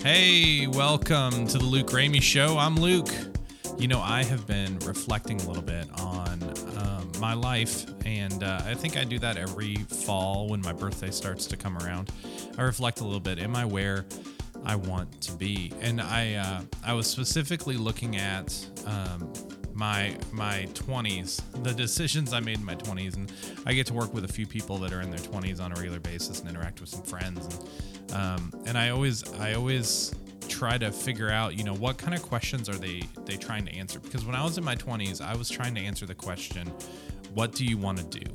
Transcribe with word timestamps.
Hey, 0.00 0.68
welcome 0.68 1.48
to 1.48 1.58
the 1.58 1.64
Luke 1.64 1.88
Ramey 1.88 2.22
Show. 2.22 2.56
I'm 2.56 2.76
Luke. 2.76 3.10
You 3.78 3.88
know, 3.88 4.00
I 4.00 4.22
have 4.22 4.46
been 4.46 4.78
reflecting 4.80 5.40
a 5.40 5.44
little 5.44 5.62
bit 5.62 5.88
on 6.00 6.40
um, 6.78 7.10
my 7.18 7.34
life, 7.34 7.84
and 8.06 8.44
uh, 8.44 8.62
I 8.64 8.74
think 8.74 8.96
I 8.96 9.02
do 9.02 9.18
that 9.18 9.36
every 9.36 9.74
fall 9.74 10.46
when 10.46 10.62
my 10.62 10.72
birthday 10.72 11.10
starts 11.10 11.46
to 11.46 11.56
come 11.56 11.76
around. 11.78 12.12
I 12.56 12.62
reflect 12.62 13.00
a 13.00 13.04
little 13.04 13.18
bit. 13.18 13.40
Am 13.40 13.56
I 13.56 13.64
where 13.64 14.06
I 14.64 14.76
want 14.76 15.20
to 15.22 15.32
be? 15.32 15.72
And 15.80 16.00
I, 16.00 16.34
uh, 16.34 16.62
I 16.84 16.92
was 16.92 17.08
specifically 17.08 17.76
looking 17.76 18.16
at 18.16 18.54
um, 18.86 19.32
my 19.78 20.12
my 20.32 20.66
20s, 20.74 21.40
the 21.62 21.72
decisions 21.72 22.32
I 22.32 22.40
made 22.40 22.58
in 22.58 22.64
my 22.64 22.74
20s, 22.74 23.14
and 23.14 23.32
I 23.64 23.72
get 23.74 23.86
to 23.86 23.94
work 23.94 24.12
with 24.12 24.24
a 24.24 24.28
few 24.28 24.44
people 24.44 24.76
that 24.78 24.92
are 24.92 25.00
in 25.00 25.10
their 25.10 25.20
20s 25.20 25.60
on 25.60 25.70
a 25.70 25.76
regular 25.76 26.00
basis 26.00 26.40
and 26.40 26.50
interact 26.50 26.80
with 26.80 26.90
some 26.90 27.02
friends, 27.02 27.46
and 27.46 28.12
um, 28.12 28.52
and 28.66 28.76
I 28.76 28.90
always 28.90 29.32
I 29.34 29.54
always 29.54 30.12
try 30.48 30.78
to 30.78 30.90
figure 30.90 31.30
out 31.30 31.56
you 31.56 31.62
know 31.62 31.74
what 31.74 31.96
kind 31.96 32.12
of 32.12 32.22
questions 32.22 32.68
are 32.68 32.74
they 32.74 33.02
they 33.24 33.36
trying 33.36 33.64
to 33.66 33.72
answer? 33.72 34.00
Because 34.00 34.24
when 34.24 34.34
I 34.34 34.42
was 34.42 34.58
in 34.58 34.64
my 34.64 34.74
20s, 34.74 35.24
I 35.24 35.36
was 35.36 35.48
trying 35.48 35.76
to 35.76 35.80
answer 35.80 36.06
the 36.06 36.14
question, 36.14 36.66
what 37.34 37.52
do 37.52 37.64
you 37.64 37.78
want 37.78 37.98
to 37.98 38.18
do? 38.18 38.30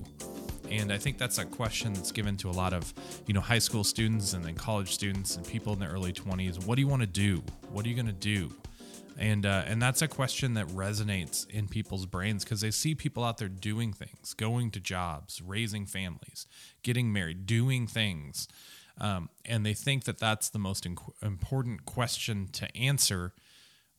and 0.72 0.94
i 0.94 0.98
think 0.98 1.18
that's 1.18 1.40
a 1.40 1.46
question 1.46 1.92
that's 1.92 2.14
given 2.14 2.38
to 2.38 2.50
a 2.50 2.56
lot 2.64 2.72
of 2.72 2.94
you 3.28 3.34
know 3.34 3.42
high 3.42 3.60
school 3.60 3.84
students 3.84 4.32
and 4.32 4.46
then 4.46 4.56
college 4.56 4.94
students 4.94 5.36
and 5.36 5.46
people 5.46 5.73
in 5.73 5.80
their 5.80 5.90
early 5.90 6.14
20s 6.14 6.66
what 6.66 6.76
do 6.76 6.82
you 6.82 6.88
want 6.88 7.02
to 7.02 7.08
do? 7.08 7.44
What 7.70 7.86
are 7.86 7.90
you 7.90 7.96
going 7.96 8.08
to 8.08 8.14
do 8.14 8.50
and 9.17 9.45
uh, 9.45 9.63
and 9.66 9.81
that's 9.81 10.02
a 10.02 10.08
question 10.08 10.53
that 10.55 10.67
resonates 10.67 11.49
in 11.49 11.67
people's 11.67 12.05
brains 12.05 12.44
because 12.44 12.62
they 12.62 12.72
see 12.72 12.95
people 12.95 13.23
out 13.23 13.38
there 13.38 13.49
doing 13.49 13.94
things, 13.94 14.34
going 14.34 14.72
to 14.72 14.80
jobs, 14.80 15.41
raising 15.41 15.86
families, 15.86 16.48
getting 16.81 17.13
married, 17.13 17.45
doing 17.45 17.88
things, 17.88 18.48
um, 18.99 19.30
and 19.45 19.66
they 19.66 19.73
think 19.73 20.05
that 20.05 20.17
that's 20.17 20.49
the 20.49 20.59
most 20.59 20.86
inc- 20.86 21.14
important 21.22 21.86
question 21.86 22.47
to 22.53 22.75
answer 22.75 23.33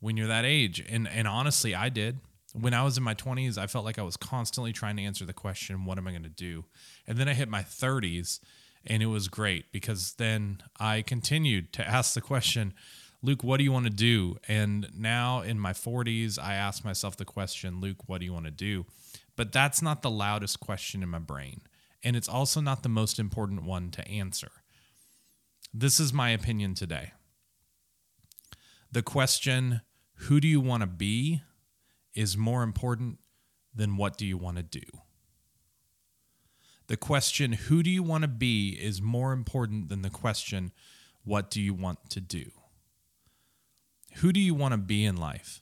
when 0.01 0.17
you're 0.17 0.29
that 0.29 0.45
age. 0.45 0.85
And 0.89 1.09
and 1.09 1.29
honestly, 1.29 1.75
I 1.75 1.89
did. 1.89 2.21
When 2.53 2.73
I 2.73 2.85
was 2.85 2.97
in 2.97 3.03
my 3.03 3.15
20s, 3.15 3.59
I 3.59 3.67
felt 3.67 3.85
like 3.85 3.99
I 3.99 4.03
was 4.03 4.17
constantly 4.17 4.73
trying 4.73 4.97
to 4.99 5.03
answer 5.03 5.25
the 5.25 5.33
question, 5.33 5.85
"What 5.85 5.99
am 5.99 6.07
I 6.07 6.11
going 6.11 6.23
to 6.23 6.29
do?" 6.29 6.65
And 7.07 7.19
then 7.19 7.29
I 7.29 7.35
hit 7.35 7.49
my 7.49 7.63
30s, 7.63 8.41
and 8.87 9.03
it 9.03 9.07
was 9.07 9.29
great 9.29 9.73
because 9.73 10.15
then 10.15 10.63
I 10.79 11.03
continued 11.03 11.73
to 11.75 11.89
ask 11.89 12.15
the 12.15 12.21
question 12.21 12.75
Luke, 13.25 13.43
what 13.43 13.57
do 13.57 13.65
you 13.65 13.73
want 13.73 13.87
to 13.87 13.91
do? 13.91 14.37
And 14.49 14.87
now 14.95 15.41
in 15.41 15.59
my 15.59 15.73
40s, 15.73 16.39
I 16.39 16.57
ask 16.57 16.85
myself 16.85 17.17
the 17.17 17.25
question, 17.25 17.81
Luke, 17.81 18.07
what 18.07 18.19
do 18.19 18.27
you 18.27 18.35
want 18.35 18.45
to 18.45 18.51
do? 18.51 18.85
But 19.35 19.51
that's 19.51 19.81
not 19.81 20.03
the 20.03 20.11
loudest 20.11 20.61
question 20.61 21.03
in 21.03 21.09
my 21.09 21.21
brain. 21.21 21.63
And 22.03 22.17
it's 22.17 22.29
also 22.29 22.61
not 22.61 22.83
the 22.83 22.91
most 22.91 23.19
important 23.19 23.63
one 23.63 23.91
to 23.93 24.07
answer. 24.07 24.51
This 25.73 25.99
is 25.99 26.13
my 26.13 26.33
opinion 26.33 26.75
today. 26.75 27.13
The 28.93 29.03
question, 29.03 29.81
who 30.17 30.39
do 30.39 30.47
you 30.47 30.61
want 30.61 30.83
to 30.83 30.87
be, 30.87 31.41
is 32.13 32.37
more 32.37 32.63
important 32.63 33.21
than 33.75 33.97
what 33.97 34.19
do 34.19 34.27
you 34.27 34.37
want 34.37 34.59
to 34.59 34.63
do. 34.63 34.85
The 36.89 36.99
question, 36.99 37.53
who 37.53 37.83
do 37.83 37.89
you 37.89 38.03
want 38.03 38.21
to 38.21 38.29
be, 38.29 38.79
is 38.79 39.01
more 39.01 39.33
important 39.33 39.89
than 39.89 40.03
the 40.03 40.11
question, 40.11 40.73
what 41.25 41.51
do 41.51 41.63
you 41.63 41.73
want 41.73 42.11
to 42.11 42.21
do? 42.21 42.51
Who 44.25 44.33
do 44.33 44.41
you 44.41 44.55
want 44.55 44.73
to 44.73 44.79
be 44.79 45.05
in 45.05 45.19
life? 45.19 45.61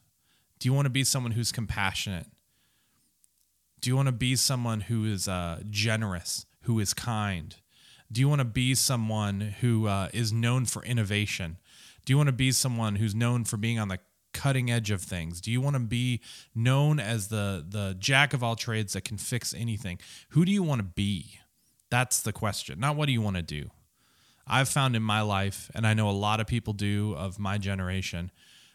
Do 0.60 0.68
you 0.68 0.72
want 0.72 0.86
to 0.86 0.90
be 0.90 1.02
someone 1.02 1.32
who's 1.32 1.50
compassionate? 1.50 2.26
Do 3.80 3.90
you 3.90 3.96
want 3.96 4.06
to 4.06 4.12
be 4.12 4.36
someone 4.36 4.82
who 4.82 5.04
is 5.04 5.26
uh, 5.26 5.62
generous, 5.68 6.46
who 6.60 6.78
is 6.78 6.94
kind? 6.94 7.56
Do 8.12 8.20
you 8.20 8.28
want 8.28 8.38
to 8.38 8.44
be 8.44 8.76
someone 8.76 9.40
who 9.40 9.88
uh, 9.88 10.10
is 10.12 10.32
known 10.32 10.66
for 10.66 10.84
innovation? 10.84 11.58
Do 12.04 12.12
you 12.12 12.16
want 12.16 12.28
to 12.28 12.32
be 12.32 12.52
someone 12.52 12.94
who's 12.94 13.16
known 13.16 13.42
for 13.42 13.56
being 13.56 13.80
on 13.80 13.88
the 13.88 13.98
cutting 14.32 14.70
edge 14.70 14.92
of 14.92 15.02
things? 15.02 15.40
Do 15.40 15.50
you 15.50 15.60
want 15.60 15.74
to 15.74 15.80
be 15.80 16.20
known 16.54 17.00
as 17.00 17.28
the 17.28 17.66
the 17.68 17.96
jack 17.98 18.32
of 18.32 18.44
all 18.44 18.54
trades 18.54 18.92
that 18.92 19.04
can 19.04 19.18
fix 19.18 19.52
anything? 19.52 19.98
Who 20.28 20.44
do 20.44 20.52
you 20.52 20.62
want 20.62 20.78
to 20.78 20.86
be? 20.86 21.40
That's 21.90 22.22
the 22.22 22.32
question. 22.32 22.78
Not 22.78 22.94
what 22.94 23.06
do 23.06 23.12
you 23.12 23.22
want 23.22 23.34
to 23.34 23.42
do. 23.42 23.70
I've 24.46 24.68
found 24.68 24.96
in 24.96 25.02
my 25.02 25.20
life, 25.22 25.70
and 25.74 25.84
I 25.84 25.94
know 25.94 26.08
a 26.08 26.12
lot 26.12 26.40
of 26.40 26.46
people 26.46 26.72
do 26.72 27.14
of 27.14 27.38
my 27.38 27.58
generation, 27.58 28.30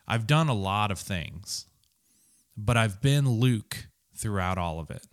I've 0.08 0.28
done 0.28 0.48
a 0.48 0.54
lot 0.54 0.92
of 0.92 1.00
things, 1.00 1.66
but 2.56 2.78
I've 2.78 3.02
been 3.02 3.30
Luke 3.30 3.88
throughout 4.16 4.58
all 4.58 4.80
of 4.80 4.90
it. 4.90 5.06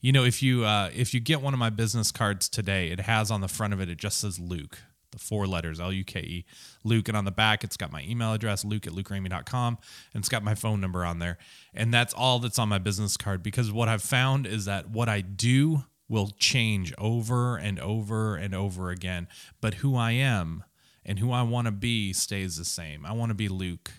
You 0.00 0.12
know, 0.12 0.24
if 0.24 0.42
you 0.42 0.64
uh, 0.64 0.90
if 0.94 1.14
you 1.14 1.20
get 1.20 1.40
one 1.40 1.54
of 1.54 1.60
my 1.60 1.70
business 1.70 2.12
cards 2.12 2.48
today, 2.48 2.88
it 2.88 3.00
has 3.00 3.30
on 3.30 3.40
the 3.40 3.48
front 3.48 3.72
of 3.72 3.80
it 3.80 3.88
it 3.88 3.96
just 3.96 4.18
says 4.18 4.38
Luke, 4.38 4.78
the 5.12 5.18
four 5.18 5.46
letters 5.46 5.80
L 5.80 5.92
U 5.92 6.04
K 6.04 6.20
E, 6.20 6.44
Luke, 6.82 7.08
and 7.08 7.16
on 7.16 7.24
the 7.24 7.30
back 7.30 7.64
it's 7.64 7.76
got 7.76 7.90
my 7.90 8.02
email 8.02 8.32
address, 8.34 8.64
Luke 8.64 8.86
at 8.86 8.92
lukeramey.com, 8.92 9.78
and 10.12 10.20
it's 10.20 10.28
got 10.28 10.42
my 10.44 10.54
phone 10.54 10.80
number 10.80 11.04
on 11.04 11.20
there, 11.20 11.38
and 11.72 11.94
that's 11.94 12.12
all 12.12 12.38
that's 12.38 12.58
on 12.58 12.68
my 12.68 12.78
business 12.78 13.16
card. 13.16 13.42
Because 13.42 13.72
what 13.72 13.88
I've 13.88 14.02
found 14.02 14.46
is 14.46 14.66
that 14.66 14.90
what 14.90 15.08
I 15.08 15.22
do 15.22 15.84
will 16.08 16.30
change 16.38 16.92
over 16.98 17.56
and 17.56 17.80
over 17.80 18.36
and 18.36 18.54
over 18.54 18.90
again, 18.90 19.26
but 19.60 19.74
who 19.74 19.96
I 19.96 20.10
am 20.10 20.64
and 21.04 21.18
who 21.18 21.32
I 21.32 21.42
want 21.42 21.66
to 21.66 21.72
be 21.72 22.12
stays 22.12 22.56
the 22.56 22.64
same. 22.64 23.06
I 23.06 23.12
want 23.12 23.30
to 23.30 23.34
be 23.34 23.48
Luke. 23.48 23.90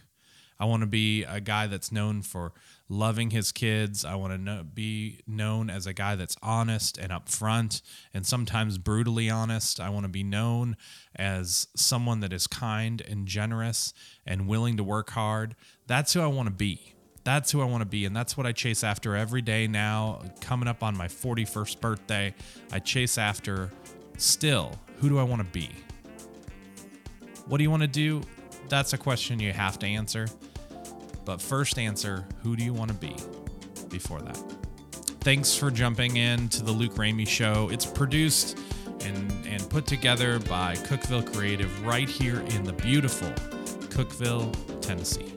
I 0.60 0.66
want 0.66 0.82
to 0.82 0.88
be 0.88 1.24
a 1.24 1.40
guy 1.42 1.68
that's 1.68 1.92
known 1.92 2.22
for 2.22 2.54
loving 2.88 3.32
his 3.32 3.52
kids. 3.52 4.06
I 4.06 4.16
want 4.16 4.34
to 4.34 4.38
know, 4.38 4.64
be 4.64 5.22
known 5.28 5.70
as 5.70 5.88
a 5.88 5.94
guy 5.94 6.16
that's 6.16 6.38
honest 6.42 6.98
and 6.98 7.12
upfront 7.12 7.82
and 8.14 8.26
sometimes 8.26 8.78
brutally 8.78 9.30
honest. 9.30 9.80
I 9.80 9.90
want 9.90 10.06
to 10.06 10.10
be 10.10 10.24
known 10.24 10.78
as 11.16 11.68
someone 11.76 12.20
that 12.22 12.32
is 12.32 12.48
kind 12.48 13.02
and 13.02 13.28
generous 13.28 13.94
and 14.26 14.48
willing 14.48 14.78
to 14.78 14.84
work 14.84 15.12
hard. 15.12 15.56
That's 15.88 16.14
who 16.14 16.22
I 16.22 16.28
want 16.28 16.48
to 16.48 16.54
be. 16.54 16.94
That's 17.24 17.52
who 17.52 17.62
I 17.62 17.66
want 17.66 17.82
to 17.82 17.88
be. 17.88 18.06
And 18.06 18.16
that's 18.16 18.38
what 18.38 18.46
I 18.46 18.52
chase 18.52 18.84
after 18.84 19.16
every 19.16 19.42
day 19.42 19.68
now. 19.68 20.22
Coming 20.42 20.68
up 20.68 20.84
on 20.84 20.96
my 20.96 21.08
41st 21.08 21.82
birthday, 21.82 22.36
I 22.72 22.80
chase 22.80 23.18
after 23.18 23.72
still 24.18 24.74
who 24.98 25.10
do 25.10 25.18
I 25.18 25.24
want 25.24 25.42
to 25.42 25.48
be? 25.48 25.70
What 27.48 27.58
do 27.58 27.64
you 27.64 27.72
want 27.72 27.82
to 27.82 27.88
do? 27.88 28.22
That's 28.68 28.94
a 28.94 28.98
question 28.98 29.40
you 29.40 29.54
have 29.54 29.80
to 29.80 29.88
answer. 29.88 30.28
But 31.24 31.42
first 31.42 31.80
answer, 31.80 32.26
who 32.44 32.56
do 32.56 32.64
you 32.64 32.74
want 32.74 32.92
to 32.92 32.98
be 32.98 33.16
before 33.90 34.22
that? 34.22 34.38
Thanks 35.22 35.56
for 35.56 35.72
jumping 35.72 36.18
in 36.18 36.50
to 36.50 36.64
the 36.64 36.72
Luke 36.72 36.94
Ramey 36.94 37.28
Show. 37.28 37.70
It's 37.72 37.86
produced 37.86 38.60
and, 39.02 39.32
and 39.48 39.68
put 39.70 39.88
together 39.88 40.40
by 40.40 40.76
Cookeville 40.76 41.34
Creative 41.34 41.86
right 41.86 42.08
here 42.08 42.42
in 42.42 42.64
the 42.64 42.74
beautiful 42.74 43.30
Cookeville, 43.90 44.54
Tennessee. 44.82 45.34